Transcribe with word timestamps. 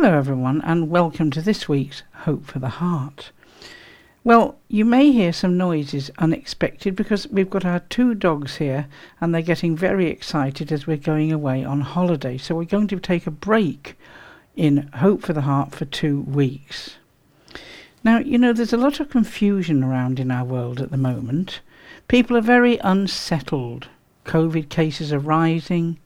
Hello, 0.00 0.16
everyone, 0.16 0.60
and 0.60 0.90
welcome 0.90 1.28
to 1.32 1.42
this 1.42 1.68
week's 1.68 2.04
Hope 2.18 2.46
for 2.46 2.60
the 2.60 2.68
Heart. 2.68 3.32
Well, 4.22 4.56
you 4.68 4.84
may 4.84 5.10
hear 5.10 5.32
some 5.32 5.58
noises 5.58 6.08
unexpected 6.18 6.94
because 6.94 7.26
we've 7.26 7.50
got 7.50 7.64
our 7.64 7.80
two 7.80 8.14
dogs 8.14 8.58
here 8.58 8.86
and 9.20 9.34
they're 9.34 9.42
getting 9.42 9.76
very 9.76 10.06
excited 10.06 10.70
as 10.70 10.86
we're 10.86 10.98
going 10.98 11.32
away 11.32 11.64
on 11.64 11.80
holiday. 11.80 12.38
So 12.38 12.54
we're 12.54 12.62
going 12.62 12.86
to 12.86 13.00
take 13.00 13.26
a 13.26 13.32
break 13.32 13.98
in 14.54 14.88
Hope 14.94 15.22
for 15.22 15.32
the 15.32 15.40
Heart 15.40 15.72
for 15.72 15.84
two 15.84 16.20
weeks. 16.20 16.94
Now, 18.04 18.18
you 18.18 18.38
know, 18.38 18.52
there's 18.52 18.72
a 18.72 18.76
lot 18.76 19.00
of 19.00 19.10
confusion 19.10 19.82
around 19.82 20.20
in 20.20 20.30
our 20.30 20.44
world 20.44 20.80
at 20.80 20.92
the 20.92 20.96
moment. 20.96 21.58
People 22.06 22.36
are 22.36 22.40
very 22.40 22.78
unsettled. 22.84 23.88
COVID 24.26 24.68
cases 24.68 25.12
are 25.12 25.18
rising. 25.18 25.98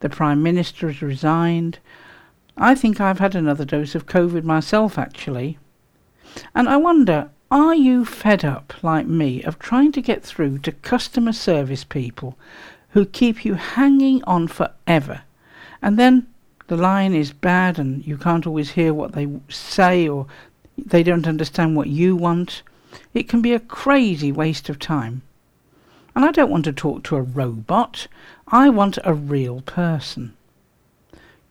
The 0.00 0.10
Prime 0.10 0.42
Minister 0.42 0.88
has 0.88 1.00
resigned. 1.00 1.78
I 2.60 2.74
think 2.74 3.00
I've 3.00 3.20
had 3.20 3.34
another 3.34 3.64
dose 3.64 3.94
of 3.94 4.06
COVID 4.06 4.42
myself, 4.42 4.98
actually. 4.98 5.58
And 6.54 6.68
I 6.68 6.76
wonder, 6.76 7.30
are 7.50 7.74
you 7.74 8.04
fed 8.04 8.44
up, 8.44 8.74
like 8.82 9.06
me, 9.06 9.42
of 9.44 9.58
trying 9.58 9.92
to 9.92 10.02
get 10.02 10.24
through 10.24 10.58
to 10.58 10.72
customer 10.72 11.32
service 11.32 11.84
people 11.84 12.36
who 12.90 13.06
keep 13.06 13.44
you 13.44 13.54
hanging 13.54 14.24
on 14.24 14.48
forever? 14.48 15.22
And 15.80 15.98
then 15.98 16.26
the 16.66 16.76
line 16.76 17.14
is 17.14 17.32
bad 17.32 17.78
and 17.78 18.06
you 18.06 18.18
can't 18.18 18.46
always 18.46 18.70
hear 18.72 18.92
what 18.92 19.12
they 19.12 19.28
say 19.48 20.08
or 20.08 20.26
they 20.76 21.02
don't 21.02 21.28
understand 21.28 21.76
what 21.76 21.88
you 21.88 22.16
want. 22.16 22.62
It 23.14 23.28
can 23.28 23.40
be 23.40 23.54
a 23.54 23.60
crazy 23.60 24.32
waste 24.32 24.68
of 24.68 24.78
time. 24.78 25.22
And 26.14 26.24
I 26.24 26.32
don't 26.32 26.50
want 26.50 26.64
to 26.64 26.72
talk 26.72 27.04
to 27.04 27.16
a 27.16 27.22
robot. 27.22 28.08
I 28.48 28.68
want 28.68 28.98
a 29.04 29.14
real 29.14 29.60
person. 29.60 30.34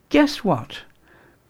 Guess 0.09 0.43
what? 0.43 0.81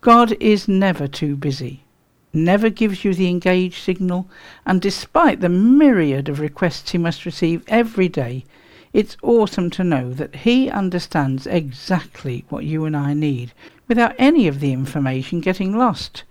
God 0.02 0.34
is 0.40 0.68
never 0.68 1.08
too 1.08 1.36
busy, 1.36 1.84
never 2.32 2.70
gives 2.70 3.04
you 3.04 3.16
the 3.16 3.30
engage 3.30 3.80
signal, 3.80 4.30
and 4.66 4.80
despite 4.80 5.42
the 5.42 5.50
myriad 5.50 6.30
of 6.30 6.40
requests 6.40 6.92
he 6.92 7.00
must 7.00 7.26
receive 7.26 7.64
every 7.67 8.08
day, 8.08 8.45
it's 8.94 9.18
awesome 9.23 9.70
to 9.72 9.84
know 9.84 10.14
that 10.14 10.36
he 10.36 10.70
understands 10.70 11.48
exactly 11.48 12.45
what 12.50 12.64
you 12.64 12.86
and 12.86 12.95
I 12.95 13.14
need 13.16 13.53
without 13.88 14.16
any 14.20 14.48
of 14.48 14.59
the 14.59 14.72
information 14.72 15.42
getting 15.42 15.75
lost. 15.75 16.23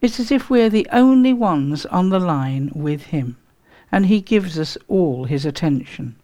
It's 0.00 0.18
as 0.18 0.30
if 0.30 0.50
we're 0.50 0.68
the 0.68 0.88
only 0.92 1.32
ones 1.32 1.86
on 1.86 2.10
the 2.10 2.20
line 2.20 2.70
with 2.74 3.04
him, 3.04 3.36
and 3.92 4.06
he 4.06 4.20
gives 4.20 4.58
us 4.58 4.76
all 4.88 5.24
his 5.24 5.46
attention. 5.46 6.16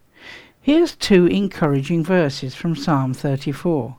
Here's 0.61 0.95
two 0.95 1.25
encouraging 1.27 2.03
verses 2.03 2.53
from 2.53 2.75
Psalm 2.75 3.13
34. 3.13 3.95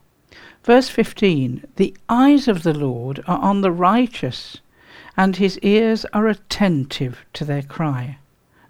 Verse 0.67 0.89
15 0.89 1.63
The 1.77 1.95
eyes 2.09 2.49
of 2.49 2.65
the 2.65 2.75
Lord 2.75 3.23
are 3.29 3.39
on 3.39 3.61
the 3.61 3.71
righteous, 3.71 4.61
and 5.17 5.37
his 5.37 5.61
ears 5.61 6.05
are 6.13 6.27
attentive 6.27 7.25
to 7.35 7.45
their 7.45 7.63
cry. 7.63 8.19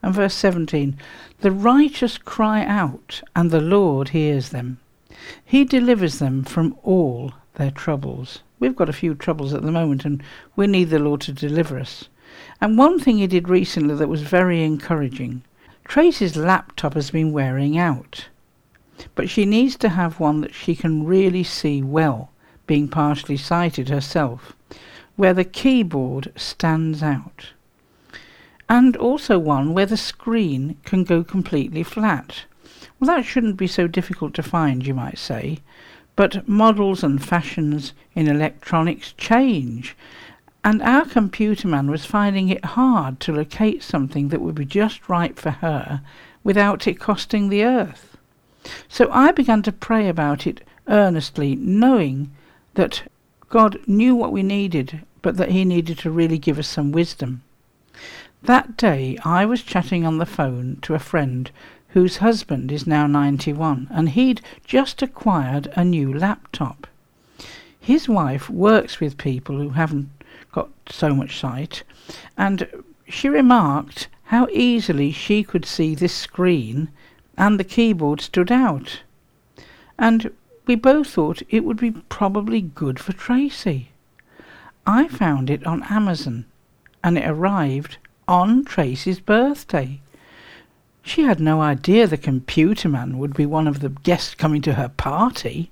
And 0.03 0.13
verse 0.13 0.35
17 0.35 0.99
The 1.41 1.51
righteous 1.51 2.19
cry 2.19 2.67
out, 2.67 3.23
and 3.35 3.51
the 3.51 3.63
Lord 3.63 4.11
hears 4.11 4.51
them. 4.51 4.79
He 5.43 5.65
delivers 5.65 6.19
them 6.19 6.45
from 6.45 6.77
all 6.83 7.33
their 7.55 7.71
troubles. 7.71 8.43
We've 8.61 8.77
got 8.77 8.91
a 8.91 9.01
few 9.01 9.15
troubles 9.15 9.55
at 9.55 9.63
the 9.63 9.73
moment, 9.73 10.05
and 10.05 10.23
we 10.55 10.67
need 10.67 10.91
the 10.91 10.99
Lord 10.99 11.23
to 11.23 11.33
deliver 11.33 11.79
us. 11.79 12.11
And 12.61 12.77
one 12.77 13.01
thing 13.01 13.17
he 13.17 13.27
did 13.27 13.49
recently 13.49 13.95
that 13.95 14.11
was 14.11 14.21
very 14.21 14.63
encouraging 14.63 15.45
Tracy's 15.85 16.37
laptop 16.37 16.93
has 16.93 17.11
been 17.11 17.33
wearing 17.33 17.79
out 17.79 18.29
but 19.15 19.29
she 19.29 19.45
needs 19.45 19.77
to 19.77 19.91
have 19.91 20.21
one 20.21 20.41
that 20.41 20.55
she 20.55 20.75
can 20.75 21.05
really 21.05 21.43
see 21.43 21.83
well, 21.83 22.31
being 22.67 22.89
partially 22.89 23.37
sighted 23.37 23.89
herself, 23.89 24.55
where 25.17 25.35
the 25.35 25.45
keyboard 25.45 26.33
stands 26.37 27.03
out. 27.03 27.51
And 28.69 28.97
also 28.97 29.39
one 29.39 29.75
where 29.75 29.87
the 29.87 29.97
screen 29.97 30.77
can 30.85 31.05
go 31.05 31.23
completely 31.23 31.83
flat. 31.83 32.45
Well, 32.99 33.15
that 33.15 33.25
shouldn't 33.25 33.57
be 33.57 33.67
so 33.67 33.87
difficult 33.87 34.35
to 34.35 34.43
find, 34.43 34.87
you 34.87 34.95
might 34.95 35.19
say, 35.19 35.61
but 36.17 36.49
models 36.49 37.05
and 37.05 37.23
fashions 37.23 37.93
in 38.15 38.27
electronics 38.27 39.13
change, 39.19 39.95
and 40.65 40.83
our 40.83 41.05
computer 41.05 41.69
man 41.69 41.91
was 41.91 42.05
finding 42.05 42.49
it 42.49 42.65
hard 42.65 43.21
to 43.21 43.33
locate 43.33 43.83
something 43.83 44.31
that 44.31 44.41
would 44.41 44.55
be 44.55 44.65
just 44.65 45.09
right 45.09 45.39
for 45.39 45.51
her 45.51 46.01
without 46.43 46.89
it 46.89 46.99
costing 46.99 47.49
the 47.49 47.63
earth. 47.63 48.16
So 48.89 49.11
I 49.13 49.33
began 49.33 49.63
to 49.63 49.73
pray 49.73 50.09
about 50.09 50.47
it 50.47 50.63
earnestly, 50.89 51.57
knowing 51.57 52.31
that 52.75 53.03
God 53.49 53.79
knew 53.87 54.15
what 54.15 54.33
we 54.33 54.43
needed, 54.43 55.03
but 55.23 55.37
that 55.37 55.51
He 55.51 55.65
needed 55.65 55.99
to 55.99 56.11
really 56.11 56.39
give 56.39 56.59
us 56.59 56.69
some 56.69 56.93
wisdom. 56.93 57.43
That 58.43 58.77
day 58.77 59.19
I 59.25 59.45
was 59.45 59.63
chatting 59.63 60.07
on 60.07 60.19
the 60.19 60.27
phone 60.27 60.79
to 60.83 60.95
a 60.95 60.99
friend 60.99 61.51
whose 61.89 62.19
husband 62.19 62.71
is 62.71 62.87
now 62.87 63.07
91, 63.07 63.89
and 63.91 64.11
he'd 64.11 64.43
just 64.65 65.01
acquired 65.01 65.73
a 65.75 65.83
new 65.83 66.13
laptop. 66.13 66.87
His 67.81 68.09
wife 68.09 68.51
works 68.51 69.01
with 69.01 69.17
people 69.17 69.59
who 69.59 69.71
haven't 69.71 70.11
got 70.53 70.69
so 70.91 71.15
much 71.15 71.39
sight, 71.41 71.85
and 72.37 72.69
she 73.09 73.29
remarked 73.29 74.09
how 74.25 74.47
easily 74.53 75.11
she 75.11 75.43
could 75.43 75.65
see 75.65 75.95
this 75.95 76.15
screen 76.15 76.91
and 77.37 77.59
the 77.59 77.65
keyboard 77.65 78.21
stood 78.21 78.51
out. 78.51 79.03
And 79.99 80.31
we 80.67 80.75
both 80.75 81.09
thought 81.09 81.43
it 81.49 81.65
would 81.65 81.79
be 81.79 81.91
probably 81.91 82.61
good 82.61 82.99
for 82.99 83.13
Tracy. 83.13 83.91
I 84.87 85.09
found 85.09 85.51
it 85.51 85.67
on 85.67 85.83
Amazon, 85.85 86.45
and 87.03 87.19
it 87.19 87.29
arrived 87.29 87.99
on 88.29 88.65
Tracy's 88.65 89.21
birthday. 89.21 90.01
She 91.03 91.23
had 91.23 91.41
no 91.41 91.61
idea 91.61 92.07
the 92.07 92.17
computer 92.17 92.89
man 92.89 93.19
would 93.19 93.35
be 93.35 93.47
one 93.47 93.69
of 93.69 93.81
the 93.81 93.91
guests 93.91 94.35
coming 94.35 94.63
to 94.63 94.75
her 94.75 94.89
party. 94.89 95.71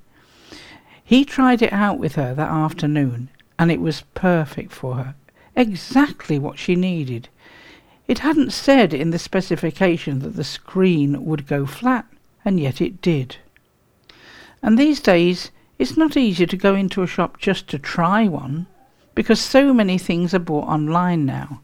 He 1.03 1.25
tried 1.25 1.61
it 1.61 1.73
out 1.73 1.99
with 1.99 2.15
her 2.15 2.35
that 2.35 2.51
afternoon, 2.51 3.29
and 3.59 3.71
it 3.71 3.81
was 3.81 4.05
perfect 4.15 4.73
for 4.73 4.95
her, 4.95 5.15
exactly 5.57 6.39
what 6.39 6.59
she 6.59 6.77
needed. 6.77 7.29
It 8.07 8.19
hadn't 8.19 8.53
said 8.53 8.93
in 8.93 9.11
the 9.11 9.19
specification 9.19 10.19
that 10.21 10.37
the 10.37 10.45
screen 10.45 11.25
would 11.25 11.47
go 11.47 11.65
flat, 11.65 12.07
and 12.45 12.61
yet 12.61 12.81
it 12.81 13.01
did. 13.01 13.37
And 14.63 14.79
these 14.79 15.01
days, 15.01 15.51
it's 15.79 15.97
not 15.97 16.17
easy 16.17 16.47
to 16.47 16.57
go 16.57 16.75
into 16.75 17.03
a 17.03 17.07
shop 17.07 17.39
just 17.39 17.67
to 17.69 17.79
try 17.79 18.29
one, 18.29 18.67
because 19.15 19.41
so 19.41 19.73
many 19.73 19.99
things 19.99 20.35
are 20.35 20.39
bought 20.39 20.69
online 20.69 21.25
now. 21.25 21.61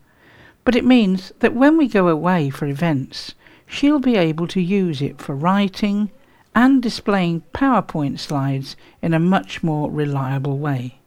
But 0.65 0.77
it 0.77 0.85
means 0.85 1.33
that 1.41 1.55
when 1.55 1.77
we 1.77 1.89
go 1.89 2.09
away 2.09 2.51
for 2.51 2.67
events, 2.67 3.35
she'll 3.67 3.99
be 3.99 4.17
able 4.17 4.47
to 4.49 4.61
use 4.61 5.01
it 5.01 5.21
for 5.21 5.35
writing 5.35 6.11
and 6.55 6.83
displaying 6.83 7.43
PowerPoint 7.55 8.19
slides 8.19 8.77
in 9.01 9.15
a 9.15 9.21
much 9.21 9.63
more 9.63 9.91
reliable 9.91 10.59
way. 10.59 10.99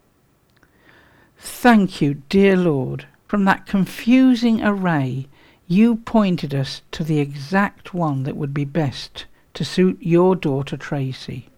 Thank 1.38 2.02
you, 2.02 2.16
dear 2.30 2.56
Lord, 2.56 3.06
from 3.34 3.46
that 3.46 3.66
confusing 3.66 4.64
array, 4.64 5.26
you 5.66 5.96
pointed 5.96 6.54
us 6.54 6.84
to 6.92 7.04
the 7.04 7.18
exact 7.18 7.92
one 7.92 8.22
that 8.22 8.38
would 8.38 8.54
be 8.54 8.64
best 8.64 9.26
to 9.56 9.66
suit 9.66 9.98
your 10.00 10.36
daughter 10.36 10.78
Tracy. 10.78 11.50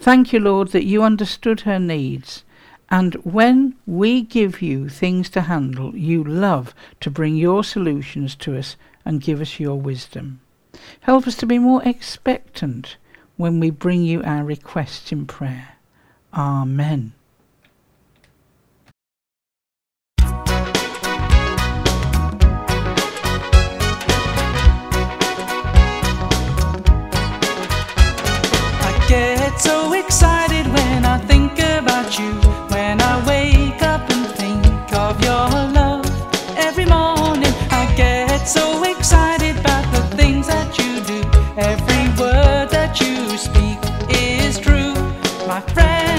Thank 0.00 0.32
you, 0.32 0.40
Lord, 0.40 0.72
that 0.72 0.84
you 0.84 1.04
understood 1.04 1.60
her 1.60 1.78
needs. 1.78 2.42
And 2.90 3.14
when 3.22 3.76
we 3.86 4.22
give 4.22 4.60
you 4.60 4.88
things 4.88 5.30
to 5.30 5.42
handle, 5.42 5.96
you 5.96 6.24
love 6.24 6.74
to 6.98 7.08
bring 7.08 7.36
your 7.36 7.62
solutions 7.62 8.34
to 8.34 8.58
us 8.58 8.74
and 9.04 9.22
give 9.22 9.40
us 9.40 9.60
your 9.60 9.76
wisdom. 9.76 10.40
Help 11.02 11.28
us 11.28 11.36
to 11.36 11.46
be 11.46 11.60
more 11.60 11.84
expectant 11.84 12.96
when 13.36 13.60
we 13.60 13.70
bring 13.70 14.02
you 14.02 14.24
our 14.24 14.42
requests 14.42 15.12
in 15.12 15.26
prayer. 15.26 15.76
Amen. 16.34 17.12
friend. 45.70 46.11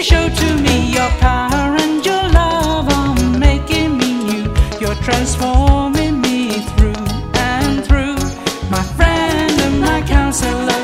you 0.00 0.04
show 0.04 0.28
to 0.30 0.54
me 0.62 0.92
your 0.92 1.10
power 1.20 1.76
and 1.76 2.02
your 2.06 2.22
love 2.32 2.86
I'm 2.88 3.38
making 3.38 3.98
me 3.98 4.14
new. 4.24 4.44
You're 4.80 4.94
transforming 4.94 6.22
me 6.22 6.52
through 6.70 7.04
and 7.34 7.84
through, 7.84 8.16
my 8.70 8.82
friend 8.96 9.60
and 9.60 9.78
my 9.78 10.00
counselor. 10.00 10.80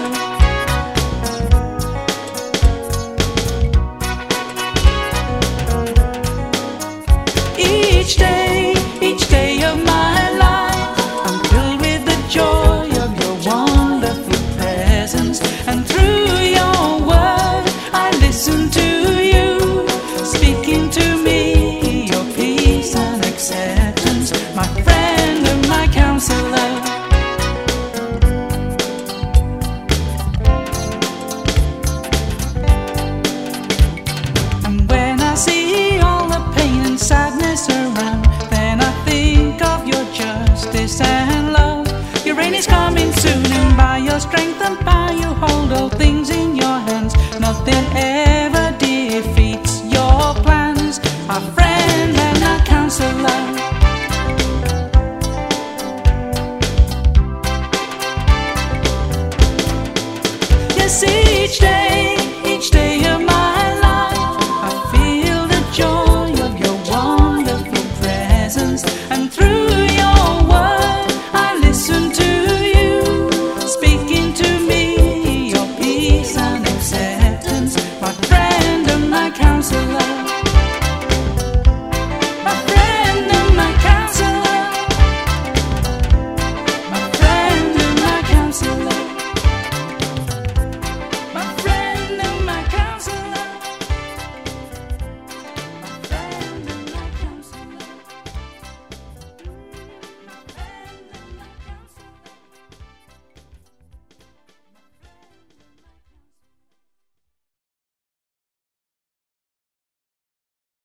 Each 7.59 8.17
day. 8.17 8.66